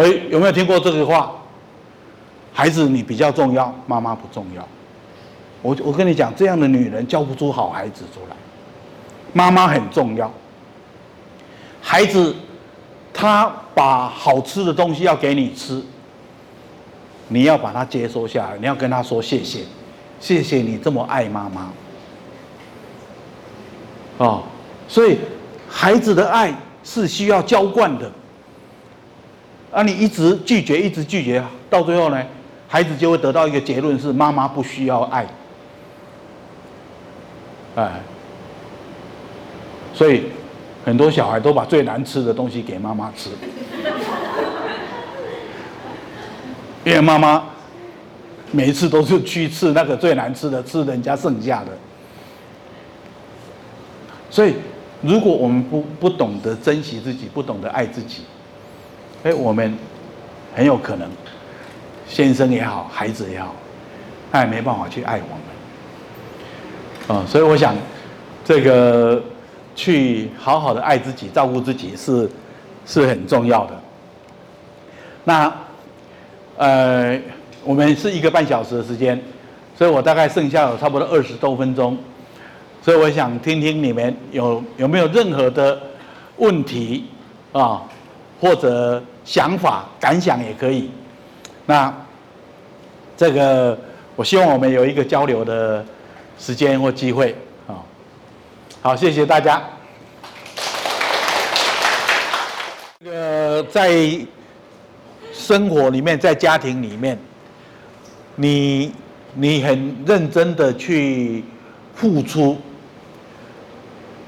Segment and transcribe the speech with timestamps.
[0.00, 1.32] 喂，有没有听过这个话？
[2.52, 4.66] 孩子你比较重要，妈妈不重要。
[5.60, 8.36] 我我跟你讲，这样的女人教不出好孩子出来。
[9.32, 10.32] 妈妈很重要。
[11.80, 12.34] 孩子
[13.12, 15.82] 他把好吃的东西要给你吃，
[17.28, 19.62] 你要把它接收下来，你要跟他说谢谢，
[20.20, 21.72] 谢谢你这么爱妈妈。
[24.18, 24.42] 哦，
[24.86, 25.18] 所以
[25.68, 26.54] 孩子的爱
[26.84, 28.10] 是需要浇灌的。
[29.78, 32.20] 啊，你一直拒绝，一直拒绝，到最后呢，
[32.66, 35.24] 孩子就会得到一个结论是：妈妈不需要爱。
[37.76, 38.00] 哎，
[39.94, 40.24] 所以
[40.84, 43.30] 很多小孩都把最难吃的东西给妈妈吃，
[46.82, 47.44] 因为妈妈
[48.50, 51.70] 每一次都是去吃那个最难吃的，吃人家剩下的。
[54.28, 54.54] 所以，
[55.02, 58.24] 如果我们不不懂得珍惜自己，不懂得爱自己，
[59.24, 59.76] 哎，我们
[60.54, 61.08] 很有可能，
[62.06, 63.54] 先生也好，孩子也好，
[64.30, 67.18] 他也没办法去爱我们。
[67.18, 67.74] 啊，所以我想，
[68.44, 69.20] 这个
[69.74, 72.30] 去好好的爱自己、照顾自己是
[72.86, 73.80] 是很重要的。
[75.24, 75.52] 那
[76.56, 77.20] 呃，
[77.64, 79.20] 我们是一个半小时的时间，
[79.76, 81.98] 所以我大概剩下有差不多二十多分钟，
[82.82, 85.80] 所以我想听听你们有有没有任何的
[86.36, 87.06] 问题
[87.52, 87.82] 啊？
[88.40, 90.90] 或者想法、感想也可以。
[91.66, 91.92] 那
[93.16, 93.76] 这个，
[94.14, 95.84] 我希望我们有一个交流的
[96.38, 97.34] 时间或机会。
[97.66, 97.84] 好，
[98.80, 99.62] 好，谢谢大家。
[103.00, 104.18] 这个在
[105.32, 107.18] 生活里面，在家庭里面，
[108.36, 108.92] 你
[109.34, 111.44] 你很认真的去
[111.94, 112.56] 付出，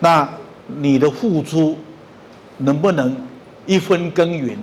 [0.00, 0.28] 那
[0.66, 1.78] 你的付出
[2.58, 3.16] 能不能？
[3.66, 4.58] 一分耕耘，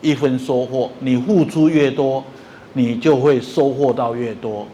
[0.00, 0.90] 一分收获。
[1.00, 2.24] 你付出越多，
[2.72, 4.66] 你就会收获到越多。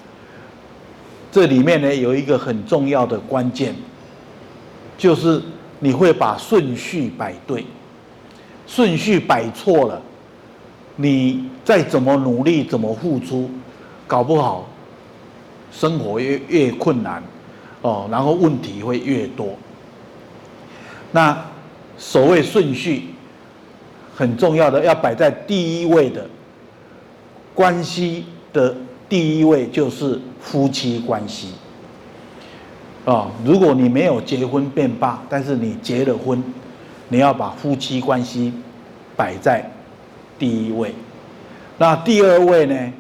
[1.33, 3.75] 这里面呢，有一个很重要的关键，
[4.97, 5.43] 就是
[5.81, 7.65] 你会把顺序摆对。
[8.67, 10.01] 顺序摆错了，
[10.97, 13.51] 你再怎么努力，怎么付出，
[14.07, 14.69] 搞不好
[15.73, 17.23] 生活越越困难
[17.83, 19.49] 哦，然后问题会越多。
[21.11, 21.45] 那
[21.99, 23.14] 所谓顺序。
[24.15, 26.27] 很重要的，要摆在第一位的
[27.55, 28.75] 关系的
[29.09, 31.49] 第一位就是夫妻关系
[33.05, 33.31] 啊。
[33.45, 36.43] 如果你没有结婚便罢，但是你结了婚，
[37.09, 38.53] 你要把夫妻关系
[39.17, 39.69] 摆在
[40.39, 40.95] 第一位。
[41.77, 42.93] 那第二位呢？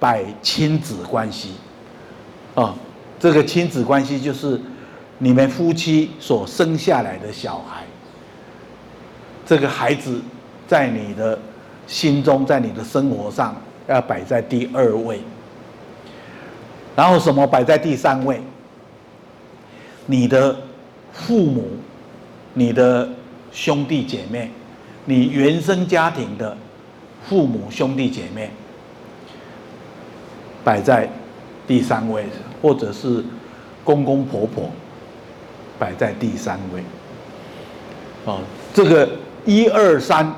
[0.00, 1.50] 摆亲子关系
[2.54, 2.74] 啊。
[3.18, 4.58] 这个亲子关系就是
[5.18, 7.84] 你们夫妻所生下来的小孩。
[9.50, 10.20] 这个孩子
[10.68, 11.36] 在你的
[11.88, 15.18] 心中，在你的生活上要摆在第二位，
[16.94, 18.40] 然后什么摆在第三位？
[20.06, 20.56] 你的
[21.12, 21.66] 父母、
[22.54, 23.08] 你的
[23.50, 24.52] 兄弟姐妹、
[25.04, 26.56] 你原生家庭的
[27.28, 28.52] 父母兄弟姐妹
[30.62, 31.08] 摆在
[31.66, 32.24] 第三位，
[32.62, 33.24] 或者是
[33.82, 34.70] 公公婆婆
[35.76, 36.84] 摆在第三位。
[38.26, 38.38] 哦，
[38.72, 39.08] 这个。
[39.46, 40.32] 一二三，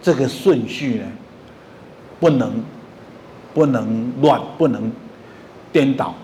[0.00, 1.04] 这个顺序呢，
[2.20, 2.62] 不能
[3.52, 4.90] 不能乱，不能
[5.72, 6.14] 颠倒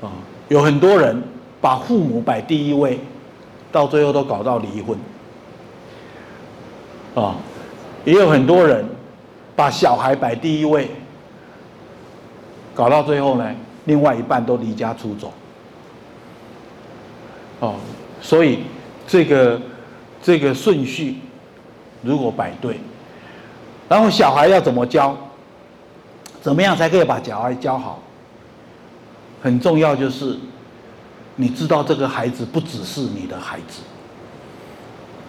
[0.00, 0.12] 啊！
[0.48, 1.20] 有很多人
[1.60, 3.00] 把父母摆第一位，
[3.72, 4.96] 到最后都搞到离婚
[7.14, 7.36] 啊！
[8.04, 8.84] 也有很多人
[9.56, 10.88] 把小孩摆第一位，
[12.74, 13.54] 搞到最后呢，
[13.86, 15.32] 另外一半都离家出走
[17.60, 17.74] 哦。
[18.22, 18.60] 所以
[19.06, 19.60] 这个。
[20.24, 21.18] 这个顺序
[22.02, 22.80] 如果摆对，
[23.90, 25.14] 然后小孩要怎么教？
[26.40, 28.02] 怎么样才可以把小孩教好？
[29.42, 30.38] 很重要就是，
[31.36, 33.82] 你知道这个孩子不只是你的孩子。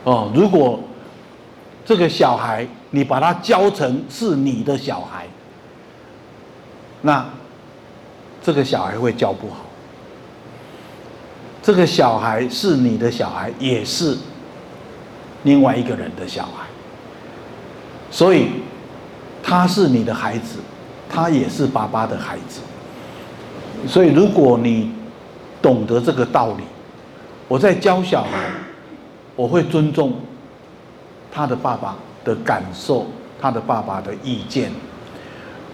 [0.06, 0.80] 哦，如果
[1.86, 5.28] 这个小孩你把他教成是你的小孩，
[7.02, 7.26] 那
[8.42, 9.66] 这个小孩会教不好。
[11.62, 14.18] 这个小孩是你的小孩，也是。
[15.46, 16.66] 另外一个人的小孩，
[18.10, 18.48] 所以
[19.44, 20.58] 他是你的孩子，
[21.08, 22.62] 他也是爸爸的孩子。
[23.88, 24.92] 所以如果你
[25.62, 26.64] 懂得这个道理，
[27.48, 28.50] 我在教小孩，
[29.36, 30.14] 我会尊重
[31.32, 33.06] 他的爸爸的感受，
[33.40, 34.72] 他的爸爸的意见。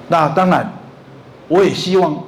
[0.09, 0.69] 那当然，
[1.47, 2.21] 我也希望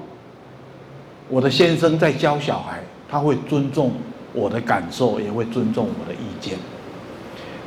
[1.28, 2.80] 我的先生在教小孩，
[3.10, 3.92] 他会尊重
[4.32, 6.58] 我的感受，也会尊重我的意见。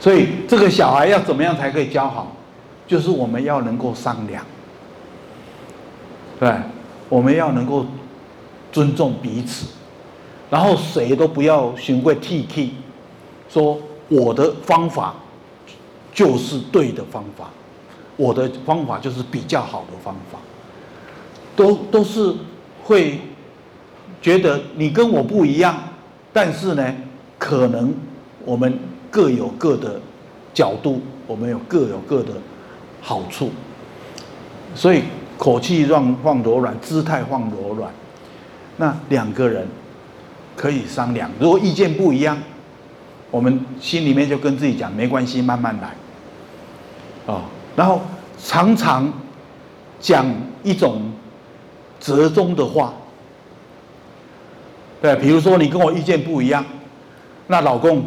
[0.07, 2.31] 所以这个小孩要怎么样才可以教好？
[2.87, 4.47] 就是我们要能够商量，
[6.39, 6.49] 对，
[7.09, 7.85] 我们要能够
[8.71, 9.67] 尊重彼此，
[10.49, 12.71] 然后谁都不要循规蹈矩，
[13.49, 13.77] 说
[14.09, 15.13] 我的方法
[16.15, 17.51] 就是对的方法，
[18.17, 20.39] 我的方法就是比较好的方法，
[21.57, 22.33] 都都是
[22.85, 23.19] 会
[24.23, 25.77] 觉得你跟我不一样，
[26.33, 26.95] 但是呢，
[27.41, 27.93] 可能
[28.45, 28.79] 我们
[29.17, 29.99] 各有各的
[30.53, 32.35] 角度，我们有各有各的。
[33.01, 33.51] 好处，
[34.75, 35.05] 所以
[35.39, 37.91] 口气放放柔软，姿态放柔软，
[38.79, 39.67] 那两个人
[40.55, 41.31] 可以商量。
[41.39, 42.37] 如果意见不一样，
[43.31, 45.95] 我们心里面就跟自己讲，没关系，慢慢来。
[47.27, 47.43] 哦，
[47.77, 48.03] 然后
[48.43, 49.11] 常常
[50.01, 50.27] 讲
[50.65, 51.01] 一种
[52.01, 52.93] 折中的话，
[55.01, 56.65] 对，比如说你跟我意见不一样，
[57.47, 58.05] 那老公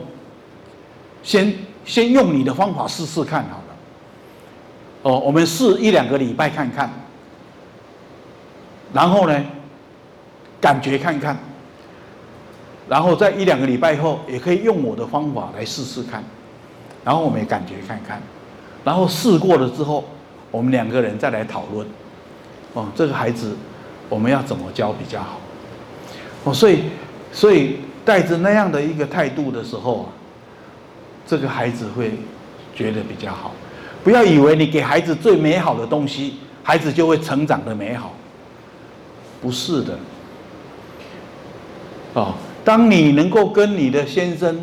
[1.24, 1.54] 先
[1.86, 3.64] 先用你的方法试试看好了。
[5.02, 6.92] 哦，我们试一两个礼拜看看，
[8.94, 9.46] 然后呢，
[10.60, 11.38] 感觉看看，
[12.90, 16.24] 然后在一两个礼拜后，也可以用我的方法来试试看，
[17.06, 18.22] 然后我们也感觉看看，
[18.84, 20.04] 然后试过了之后，
[20.52, 21.88] 我们两个人再来讨论，
[22.74, 23.56] 哦，这个孩子
[24.10, 25.40] 我们要怎么教比较好？
[26.44, 26.84] 哦，所以，
[27.32, 30.08] 所以带着那样的一个态度的时候啊，
[31.30, 32.14] 这个孩子会
[32.76, 33.52] 觉得比较好。
[34.04, 38.14] 不要以为你给孩子最美好的东西，孩子就会成长的美好。
[39.40, 40.00] 不是的。
[42.16, 42.34] 哦，
[42.66, 44.60] 当你能够跟你的先生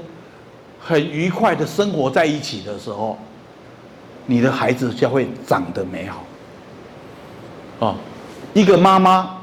[0.81, 3.17] 很愉快的生活在一起的时候，
[4.27, 6.25] 你的孩子就会长得美好。
[7.79, 7.95] 哦，
[8.55, 9.39] 一个妈妈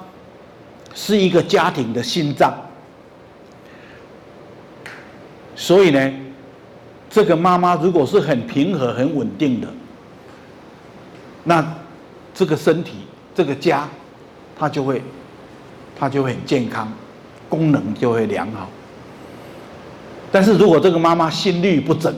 [0.93, 2.53] 是一个家庭的心脏，
[5.55, 6.13] 所以呢，
[7.13, 9.67] 这个妈妈如果是很平和、很稳定的。
[11.43, 11.63] 那
[12.33, 13.05] 这个身体，
[13.35, 13.87] 这个家，
[14.57, 14.99] 它就会，
[15.95, 16.91] 它就会很健康，
[17.47, 18.67] 功能就会良好。
[20.31, 22.11] 但是如果这个妈妈心律不整，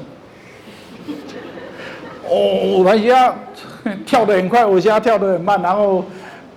[2.30, 3.36] 哦，我家
[4.06, 6.06] 跳得很快，我家跳得很慢，然后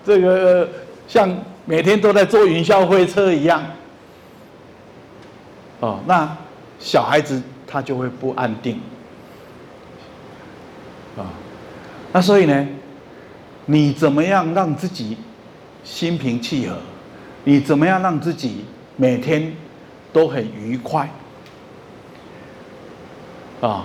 [0.06, 0.68] 这个
[1.08, 1.28] 像
[1.64, 3.60] 每天都在坐云霄飞车一样，
[5.80, 6.36] 哦，那
[6.78, 8.80] 小孩子他就会不安定，
[11.16, 11.28] 啊。
[12.10, 12.66] 那所以呢，
[13.66, 15.18] 你怎么样让自己
[15.84, 16.76] 心平气和？
[17.44, 18.64] 你怎么样让自己
[18.96, 19.52] 每天
[20.12, 21.08] 都很愉快？
[23.60, 23.84] 啊，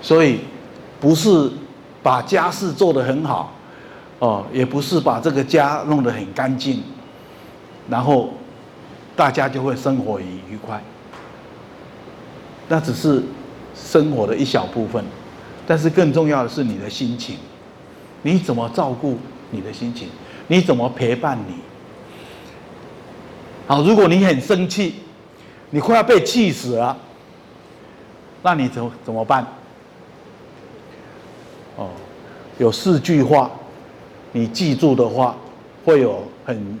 [0.00, 0.40] 所以
[1.00, 1.50] 不是
[2.02, 3.52] 把家事做得很好，
[4.20, 6.82] 哦，也不是把这个家弄得很干净，
[7.88, 8.30] 然后
[9.16, 10.80] 大家就会生活很愉快。
[12.68, 13.22] 那只是
[13.74, 15.04] 生活的一小部分。
[15.66, 17.36] 但是更重要的是你的心情，
[18.22, 19.18] 你怎么照顾
[19.50, 20.08] 你的心情？
[20.46, 21.54] 你怎么陪伴你？
[23.66, 24.94] 好，如果你很生气，
[25.68, 26.96] 你快要被气死了，
[28.42, 29.46] 那你怎怎么办？
[31.76, 31.90] 哦，
[32.56, 33.50] 有四句话，
[34.32, 35.36] 你记住的话，
[35.84, 36.78] 会有很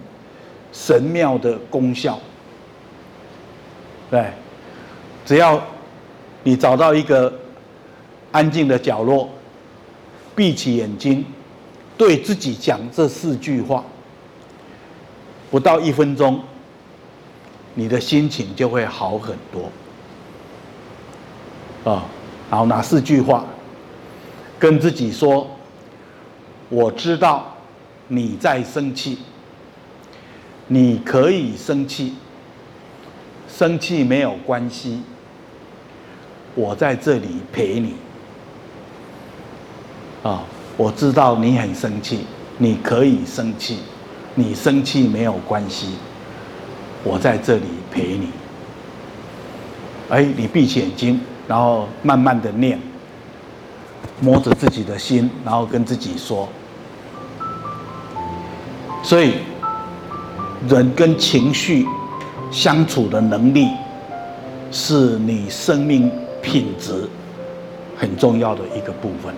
[0.72, 2.18] 神妙的功效。
[4.10, 4.32] 对，
[5.26, 5.62] 只要
[6.42, 7.32] 你找到一个。
[8.30, 9.26] 安静的角落，
[10.36, 11.24] 闭起眼睛，
[11.96, 13.82] 对自己讲这四句话，
[15.50, 16.38] 不到一分钟，
[17.72, 19.70] 你的心情就会好很多。
[21.90, 22.04] 啊，
[22.50, 23.46] 然后哪四句话？
[24.58, 25.48] 跟自己说
[26.68, 27.56] ：“我知道
[28.08, 29.20] 你在生气，
[30.66, 32.14] 你可以生气，
[33.48, 35.00] 生气没有关系，
[36.58, 37.94] 我在这里陪你。”
[40.28, 40.42] 啊，
[40.76, 42.26] 我知道你很生气，
[42.58, 43.78] 你可以生气，
[44.34, 45.94] 你生气没有关系，
[47.04, 48.30] 我在这里陪你。
[50.08, 52.80] 哎，你闭起眼睛，然后慢慢的念，
[54.20, 56.48] 摸着自己的心，然后跟自己说。
[59.04, 59.34] 所以，
[60.68, 61.86] 人跟情绪
[62.50, 63.68] 相处的能力，
[64.72, 66.10] 是你生命
[66.42, 67.08] 品质
[67.96, 69.34] 很重要的一个部分。